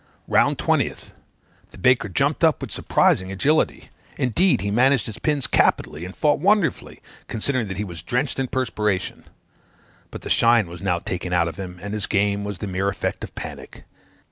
"Round 0.27 0.57
20th. 0.57 1.11
The 1.69 1.77
baker 1.77 2.09
jumped 2.09 2.43
up 2.43 2.59
with 2.59 2.71
surprising 2.71 3.31
agility; 3.31 3.91
indeed, 4.17 4.61
he 4.61 4.71
managed 4.71 5.05
his 5.05 5.19
pins 5.19 5.45
capitally, 5.45 6.05
and 6.05 6.15
fought 6.15 6.39
wonderfully, 6.39 7.03
considering 7.27 7.67
that 7.67 7.77
he 7.77 7.83
was 7.83 8.01
drenched 8.01 8.39
in 8.39 8.47
perspiration; 8.47 9.25
but 10.09 10.23
the 10.23 10.29
shine 10.31 10.67
was 10.67 10.81
now 10.81 10.97
taken 10.97 11.33
out 11.33 11.47
of 11.47 11.57
him, 11.59 11.77
and 11.83 11.93
his 11.93 12.07
game 12.07 12.43
was 12.43 12.57
the 12.57 12.65
mere 12.65 12.87
effect 12.89 13.23
of 13.23 13.35
panic. 13.35 13.83